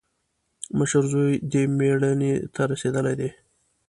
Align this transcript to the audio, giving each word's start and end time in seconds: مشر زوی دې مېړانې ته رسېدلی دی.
مشر 0.77 1.03
زوی 1.11 1.33
دې 1.51 1.63
مېړانې 1.77 2.33
ته 2.53 2.61
رسېدلی 2.71 3.13
دی. 3.19 3.29